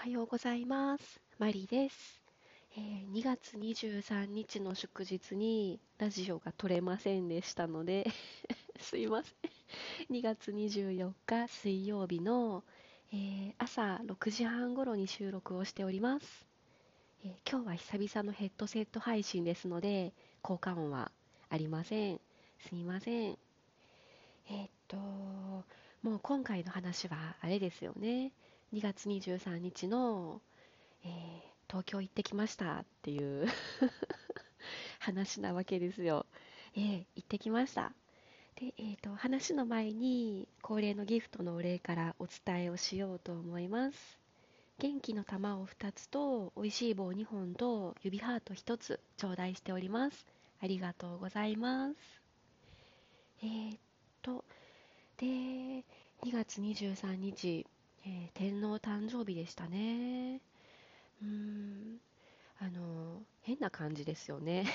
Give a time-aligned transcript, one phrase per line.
[0.00, 1.20] はようございます。
[1.40, 2.22] マリです。
[2.76, 8.06] えー2月23日の祝日にラジオが撮れませんでしたので、
[8.78, 9.34] すいません。
[10.08, 12.62] 2月24日水曜日の、
[13.12, 16.46] えー朝6時半頃に収録をしております。
[17.24, 20.12] えー今日は久々のヘッドセット配信ですので、
[20.42, 21.10] 効果音は
[21.50, 22.20] ありません。
[22.60, 23.38] すいません。
[24.48, 25.64] えっと、も
[26.04, 28.32] う今回の話はあれですよね。
[28.72, 30.40] 2月23日の、
[31.04, 33.46] えー東京行ってきましたっていう
[35.00, 36.24] 話なわけですよ。
[36.74, 37.92] えー行ってきました。
[38.56, 44.18] で、えーと、話の前に恒例のギフトのお礼からお伝えをしようと思います。
[44.78, 50.26] 元気の玉を2つと美味しい棒2本と指ハート1つ頂戴しております。
[50.60, 51.96] ありがとうございます。
[53.42, 53.78] えーっ
[54.22, 54.44] と、
[55.18, 55.84] で、2
[56.32, 57.66] 月23日、
[58.08, 60.40] えー天皇誕生日でしたね。
[61.22, 61.98] うーん、
[62.60, 64.66] あの、変な感じですよね。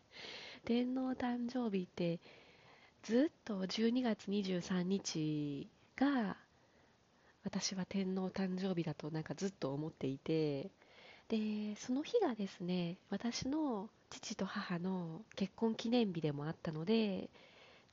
[0.64, 2.20] 天皇誕生日って、
[3.02, 6.36] ずっと12月23日が、
[7.44, 10.70] 私は天皇誕生日だとなんかずっと思っていて、
[11.28, 17.30] で、その日がですね、私の父と母の結婚記念日でもあったので、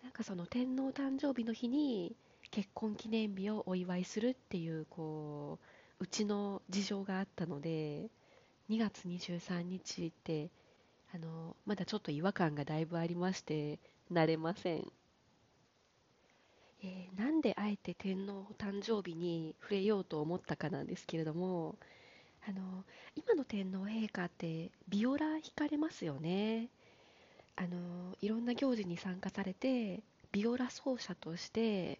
[0.03, 2.15] なんかその天皇誕生日の日に
[2.51, 5.59] 結婚記念日をお祝いするっていうこ
[5.99, 8.09] ううちの事情があったので
[8.69, 10.49] 2月23日って
[11.13, 13.79] あのまだちょっと違和感がだいぶありまして
[14.11, 14.91] 慣れません、
[16.83, 21.75] えーなんであえて天皇誕生日に触れようと思ったかなんですけれども
[22.47, 22.83] あの
[23.15, 26.69] 今の天皇陛下ってビオラ弾かれますよね。
[27.55, 31.99] あのいろんな行事に参加されてビオラ奏者として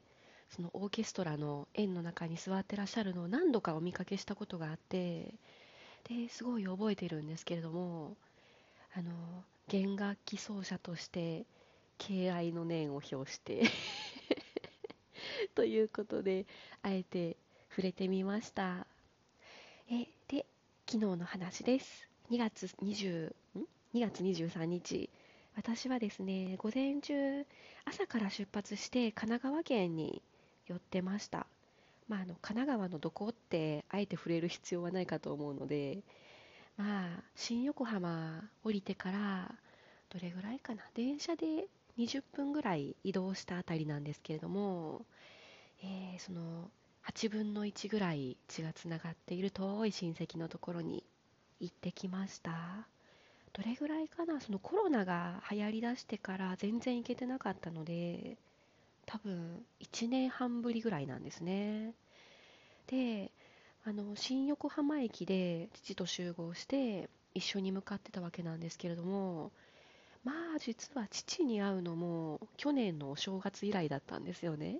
[0.61, 5.33] そのオーケストラの円の中に座ってらっしゃるのを何度かお見かけしたことがあって
[6.07, 8.15] ですごい覚えてるんですけれども
[8.95, 9.09] あの
[9.67, 11.45] 弦楽器奏者として
[11.97, 13.63] 敬愛の念を表して
[15.55, 16.45] ということで
[16.83, 17.37] あえて
[17.69, 18.85] 触れてみました。
[19.89, 20.45] えで
[20.87, 22.07] 昨日の話です。
[22.29, 23.65] 2月20ん
[23.95, 25.09] ？2月23日。
[25.55, 27.45] 私はですね午前中
[27.85, 30.21] 朝から出発して神奈川県に
[30.71, 31.45] 寄ってました、
[32.07, 35.99] まあ、あの神奈川のどこってあえて触れる必要はないかと思うので
[36.77, 39.51] まあ新横浜降りてから
[40.09, 41.67] どれぐらいかな電車で
[41.97, 45.05] 20分ぐらい移動したあたりなんですけれども、
[45.83, 46.69] えーその
[47.03, 51.03] 8分の1ぐらい血がつながっている遠い親戚のところに
[51.59, 52.87] 行ってきました。
[53.53, 58.37] どれぐらいかなそのコロナが流行りだしてから全然行けてなかったので
[59.11, 61.93] 多分1年半ぶりぐらいなんですね。
[62.87, 63.31] で
[63.83, 69.51] あの新横浜駅で父と集合して一緒に向かってたわけなんですけれども
[70.23, 74.79] まあ実は父に会うのも去年のお正月以来だったんですよね。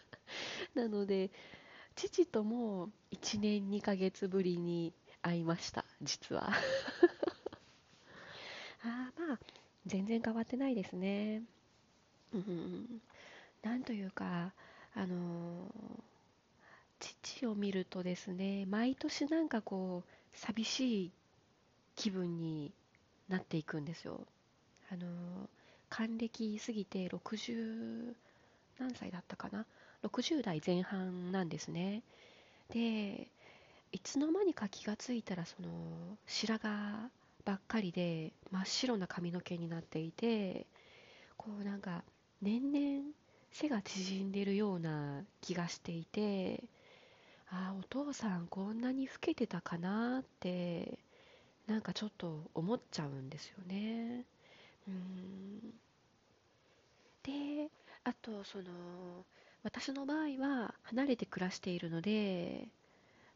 [0.74, 1.30] なので
[1.94, 4.92] 父とも1年2ヶ月ぶりに
[5.22, 6.52] 会いました実は。
[8.84, 9.38] あまあ
[9.86, 11.42] 全然変わってないですね。
[12.34, 13.00] うん。
[13.66, 14.52] なんというか
[14.94, 15.68] あの
[17.00, 21.10] 父を見るとですね毎年なんかこう寂しい
[21.96, 22.72] 気分に
[23.28, 24.20] なっていくんですよ。
[24.92, 25.06] あの
[25.88, 28.14] 還暦過ぎて60
[28.78, 29.66] 何歳だったかな
[30.04, 32.02] ？60代前半なんですね。
[32.70, 33.26] で
[33.90, 35.68] いつの間にか気がついたらその
[36.28, 37.10] 白髪
[37.44, 40.66] ばっかりで真っ白な髪の毛になっていて
[41.36, 42.04] こうなんか
[42.40, 43.25] 年々
[43.58, 46.62] 背が縮んでるような気がしていて
[47.50, 50.98] ああお父さんこんなに老けてたかなって
[51.66, 54.24] なんかちょっと思っちゃうんですよね。
[54.86, 55.60] うん。
[57.22, 57.70] で
[58.04, 58.64] あとその
[59.64, 62.68] 私の場合は離れて暮らしているので、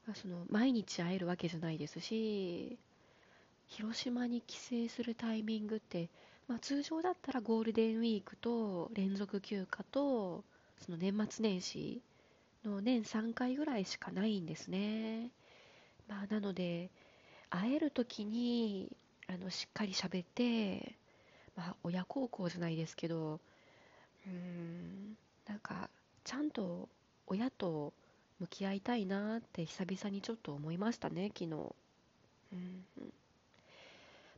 [0.08, 2.78] あその毎日会えるわけじゃないですし
[3.66, 6.08] 広島に帰省するタイミングって、
[6.50, 10.43] まあ、通常だったらゴールデンウィークと連続休暇と
[10.81, 12.02] その年末年始
[12.64, 15.31] の年3回ぐらいしかないんですね、
[16.08, 16.91] まあ、なので
[17.50, 18.91] 会える時に
[19.29, 20.97] あのしっかり喋って、
[21.55, 23.38] まあ、親孝行じゃないですけど
[24.26, 25.17] うん
[25.47, 25.88] なんか
[26.25, 26.88] ちゃんと
[27.29, 27.93] 親と
[28.41, 31.50] 向き合いたいなって久々にちょっと思いましたね昨日。
[32.52, 32.85] うん。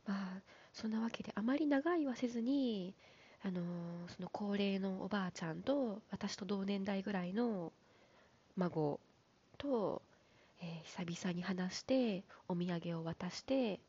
[0.05, 2.93] まあそんなわけであまり長いはせずに
[3.43, 3.63] あのー
[4.15, 7.71] その高齢のおばあちゃんと私と同年代ぐらいの
[8.55, 8.99] 孫
[9.57, 10.01] と、
[10.61, 13.79] えー久々に話してお土産を渡して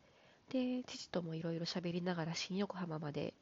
[0.50, 3.34] で父ともいろいろ喋りながら新横浜まで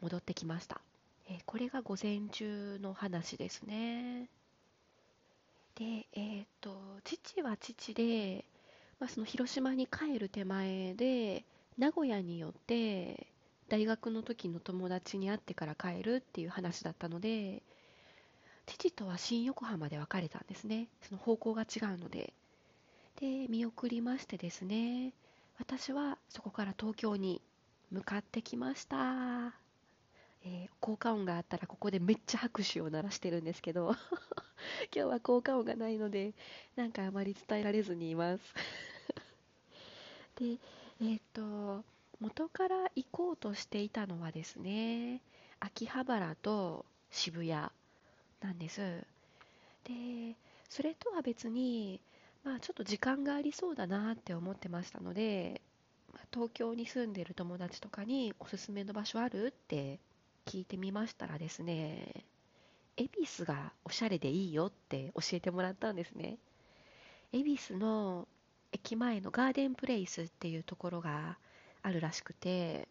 [0.00, 0.80] 戻ってきました、
[1.28, 4.28] えーこれが午前中の話ですね。
[5.76, 8.44] でえっ、と父は父で、
[8.98, 11.44] まあ、その広島に帰る手前で
[11.78, 13.28] 名古屋によって
[13.68, 17.62] 大学の時の友達に会ってから帰るっていう話だったので
[18.66, 20.88] 父とは新横浜で別れたんですね。
[21.00, 22.34] その方向が違うので。
[23.20, 25.12] で見送りましてですね
[25.58, 27.42] 私はそこから東京に
[27.90, 29.54] 向かってきました、
[30.44, 33.96] えー効果音があったらここでめっちゃ拍手を鳴らしてるんですけど
[34.94, 36.32] 今日は効果音がないので
[36.76, 38.54] なんかあまり伝えられずにいます。
[40.36, 40.58] で
[41.00, 41.84] えっ、と
[42.20, 45.20] 元から行こうとしていたのはですね
[45.60, 47.70] 秋葉原と渋谷な
[48.52, 48.80] んです。
[49.84, 50.36] で
[50.68, 52.00] それとは別に
[52.44, 55.60] まあちょっと時間がありそうだなって思ってましたので
[56.32, 59.98] 東京に住んでる友達とかにおすすめの場所あるって
[60.46, 62.24] 聞いてみましたらですね
[62.96, 66.38] 恵比寿がおしゃれでいいよって教えてもらったんですね。
[67.32, 68.26] 恵比寿の
[68.72, 71.38] 駅前のガーデンプレイスっていうところが
[71.82, 72.88] あるらしくて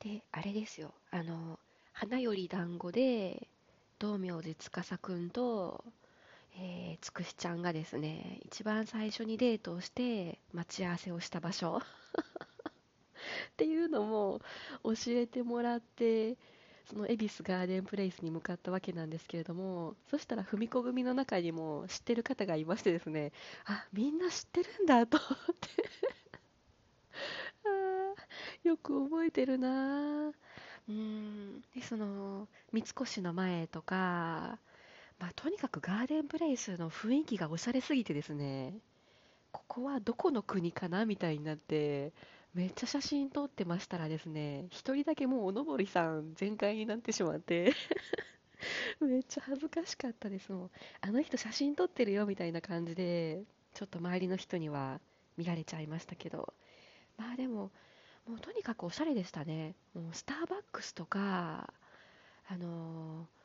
[0.00, 0.92] であれですよ。
[1.10, 1.58] あの
[1.92, 3.48] 花より団子で
[3.98, 5.84] 道明寺司くんと、
[6.56, 11.80] えーつくしちゃんがですね一番最初にデートをして待ち合わせをした場所。
[13.50, 14.40] っていうのも
[14.84, 16.36] 教えてもらって
[16.88, 23.32] その恵比寿ガーデンプレイスに向かったわけなんですけれどもそしたら文子組の中にも知ってる方がいましてですね
[23.66, 25.68] あみんな知ってるんだと思って。
[27.68, 30.32] あよく覚えてるな。
[30.88, 34.58] うんでその三越の前とか、
[35.18, 38.78] まあ、とにかくガーデンプレイスの雰囲気がおしゃれすぎてですね
[39.52, 42.12] ここはどこの国かなみたいになって
[42.54, 47.72] めっちゃ写真撮ってましたらですね一人だけもうおのぼりさん全開になってしまって
[49.00, 50.50] めっちゃ恥ずかしかったです。
[50.52, 55.00] もんあの人写真撮ってるよみたいな感じでちょっと周りの人には
[55.36, 56.52] 見られちゃいましたけど。
[57.16, 57.72] まあでも
[58.26, 59.74] もうとにかくおしゃれでしたね。
[59.94, 61.72] もうスターバックスとか
[62.48, 63.38] あのー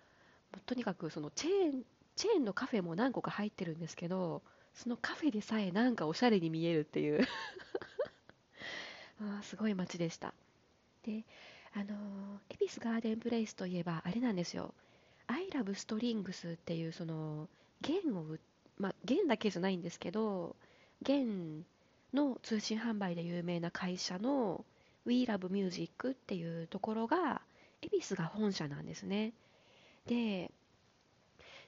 [0.66, 1.84] とにかくそのチェーン
[2.16, 4.44] チェーンのカフェも何個か入ってるんですけど
[4.76, 7.28] そのカフェでさえなんかおしゃれに見えるっていう。
[9.40, 10.34] あすごい街でした。
[11.04, 11.24] で
[11.74, 14.74] あのー恵比寿ガーデンプレイスといえばあれなんですよ。
[15.28, 17.50] I love strings っていうその
[17.82, 18.38] 弦を
[18.78, 20.56] まあ弦だけじゃないんですけど
[21.02, 21.66] 弦
[22.14, 24.66] の通信販売で有名な会社の
[25.06, 27.42] We Love Music っていうところが
[27.82, 29.34] 恵比寿が本社なんですね。
[30.08, 30.52] で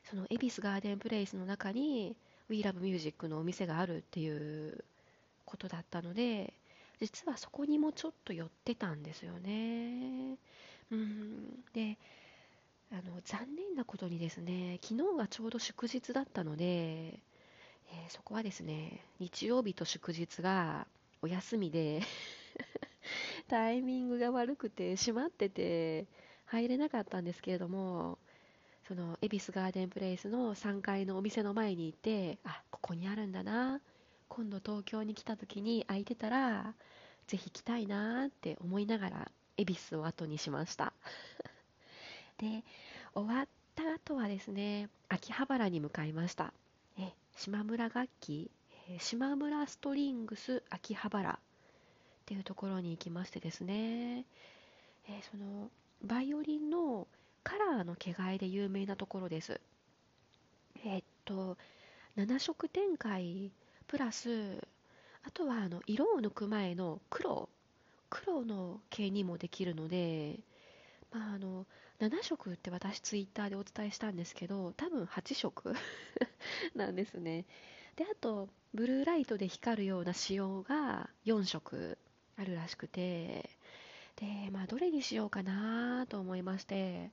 [0.04, 2.16] その恵比寿ガーデンプレイスの中に
[2.50, 4.38] We Love Music のお店があるってい
[4.68, 4.84] う
[5.46, 6.54] ことだったので
[7.00, 10.38] 実はそこにもちょっと寄ってたんですよね。
[10.92, 11.64] うん。
[11.74, 11.98] で
[12.92, 20.88] あの残念なことにですね昨日がちょうど祝日だったので、えーそこはですね日曜日と祝日が
[21.22, 22.02] お休みで
[23.48, 26.08] タイミングが悪くて閉まってて
[26.46, 28.18] 入れなかったんですけれども
[28.88, 33.82] その恵比寿ガーデンプレイスの3階のお店の前に行ってあここにあるんだな
[34.30, 36.74] 今度東京に来た時に空いてたら
[37.28, 40.94] ぜひ来たいなって思いながら恵比寿を後にしました。
[42.38, 42.64] で
[43.14, 46.54] 終わった後はですね秋葉原に向かいました。
[46.98, 48.52] え島村楽器
[48.90, 51.40] えー島村ストリングス秋葉原っ
[52.26, 54.26] ていうところに行きましてですね、
[55.08, 55.72] えーその
[56.04, 57.08] バイオリンの
[57.44, 59.62] カラーの毛替えで有名なところです。
[60.84, 61.58] えっと
[62.18, 63.52] 7色展開
[63.88, 64.58] プラス
[65.24, 67.50] あとはあの色を抜く前の黒
[68.10, 70.40] 黒の毛にもできるので、
[71.12, 71.66] まあ、あの
[72.00, 75.74] 7色って私ツイッターでお伝えしたんですけど多分8色
[76.76, 77.46] なんですね。
[77.96, 81.98] であとブルーライトで光るような仕様が4色
[82.38, 83.50] あるらしくて
[84.18, 87.10] でまあどれにしようかなと思いまして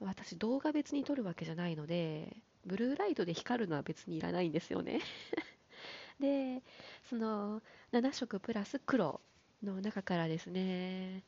[0.00, 5.00] 私動画別に撮るわけじゃないのでブルーライトで光るのは別にいらないんですよね。
[6.20, 6.62] で
[7.08, 7.60] その
[7.92, 9.20] 7色プラス黒
[9.62, 11.22] の中からですね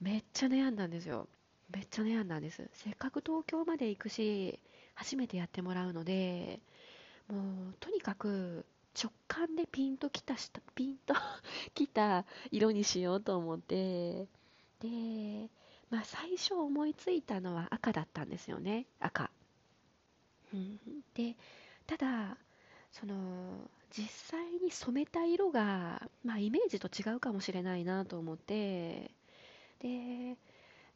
[0.00, 1.28] めっちゃ悩んだんですよ。
[1.72, 2.68] めっちゃ悩んだんです。
[2.72, 4.58] せっかく東京まで行くし
[4.94, 6.60] 初めてやってもらうので
[7.28, 8.64] もうとにかく
[9.00, 11.14] 直感でピンときたしたピンと
[11.74, 14.26] きた色にしようと思って
[14.80, 15.48] で
[15.90, 19.30] まあ最初思いついたのは赤だったんですよね赤、
[20.52, 20.80] うん、
[21.14, 21.36] で
[21.86, 22.36] ただ
[22.90, 29.10] その実際に染めた色が、まあ、イメージと違うかもしれないなと思って
[29.80, 30.36] で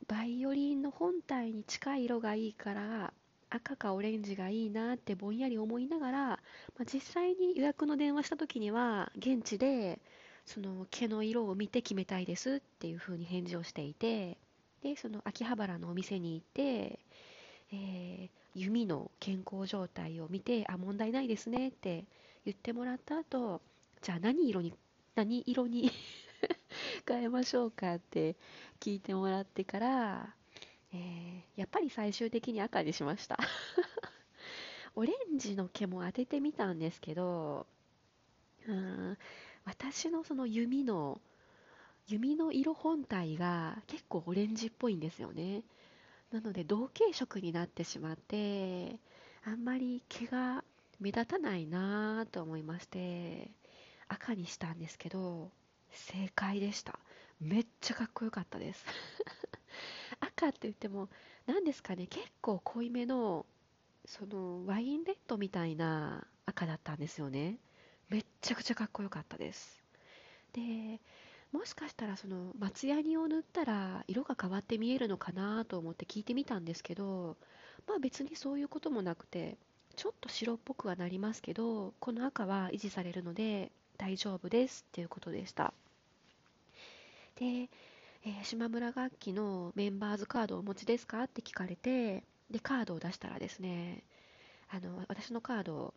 [0.07, 3.13] バイオリンの本体に近い色がいいから
[3.51, 6.39] 赤かオレンジがいいなってぼんやり思いながら、ま
[6.83, 10.01] あ、実際に予約の電話した時には現地で
[10.45, 14.37] その毛の色を見て決めたいですっていう風に返事をしていて
[14.83, 16.99] でその秋葉原のお店に行って、
[17.73, 22.05] えー、弓の健康状態を見てあ問題ないですねって
[22.45, 23.61] 言ってもらった後
[24.03, 24.75] じゃあ何色に
[25.15, 25.91] 何色に
[27.09, 28.37] 変えましょうかって
[28.81, 30.35] 聞いてもらってから、
[30.93, 33.39] えー、やっぱり最終的に赤にしました。
[34.97, 37.67] オレンジの毛も当ててみたんですけど
[38.69, 39.19] うん
[39.65, 41.21] 私のその弓の
[42.07, 45.63] 弓の色本体が結構オレンジっぽいんですよね。
[46.31, 48.99] なので同系色になってしまって
[49.45, 50.65] あんまり毛が
[51.05, 53.51] 目立たないなと思いまして
[54.09, 55.51] 赤にしたんですけど
[55.91, 56.99] 正解でした。
[57.41, 58.87] めっちゃかっこよかったです。
[60.19, 61.11] 赤って言っても
[61.45, 63.45] 何ですかね結構濃いめの
[64.07, 67.59] そのワインレッドみたいな赤だったんですよね。
[68.09, 69.85] めっちゃくちゃかっこよかったです。
[70.55, 71.01] で
[71.53, 77.37] もしかしたらその松ヤニを塗ったら色が変わって見えるのかなと思って聞いてみたんですけど
[77.87, 79.59] まあ別にそういうこともなくて
[79.97, 85.73] ちょっと白っぽくはなりますけどこの赤は維持されるので大丈夫ですっていうことでした。
[87.37, 94.03] で、えー、島村楽器のメンバーズカードをお持ちですかって聞かれてでカードを出したらですね
[94.71, 95.95] あの私のカード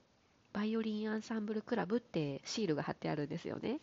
[0.54, 3.80] バイオリンアンサンブルクラブってシールが貼ってあるんですよね。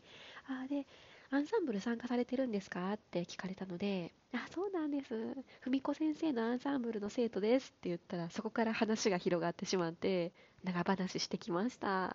[0.49, 0.87] あで
[1.35, 2.93] アンサンブル参加されてるんですか？
[2.93, 5.14] って聞かれたので、あ、そうなんです。
[5.62, 12.12] 文子先生のアンサンブルの生徒ですって言ったら、そこから話が広がってしまって、長話してきました。